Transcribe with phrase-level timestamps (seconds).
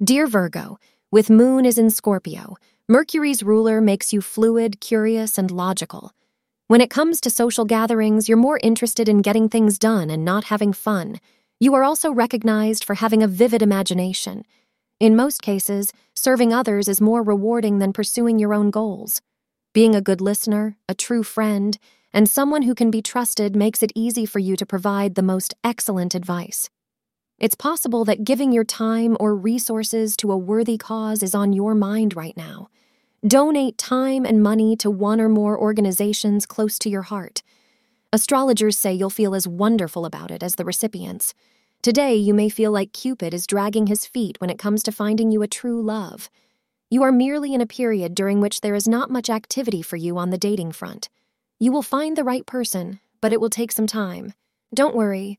[0.00, 0.78] Dear Virgo,
[1.10, 2.54] with Moon is in Scorpio,
[2.88, 6.12] Mercury's ruler makes you fluid, curious, and logical.
[6.68, 10.44] When it comes to social gatherings, you're more interested in getting things done and not
[10.44, 11.18] having fun.
[11.58, 14.44] You are also recognized for having a vivid imagination.
[15.00, 19.20] In most cases, serving others is more rewarding than pursuing your own goals.
[19.74, 21.76] Being a good listener, a true friend,
[22.12, 25.56] and someone who can be trusted makes it easy for you to provide the most
[25.64, 26.70] excellent advice.
[27.38, 31.72] It's possible that giving your time or resources to a worthy cause is on your
[31.72, 32.68] mind right now.
[33.24, 37.44] Donate time and money to one or more organizations close to your heart.
[38.12, 41.32] Astrologers say you'll feel as wonderful about it as the recipients.
[41.80, 45.30] Today, you may feel like Cupid is dragging his feet when it comes to finding
[45.30, 46.28] you a true love.
[46.90, 50.18] You are merely in a period during which there is not much activity for you
[50.18, 51.08] on the dating front.
[51.60, 54.32] You will find the right person, but it will take some time.
[54.74, 55.38] Don't worry,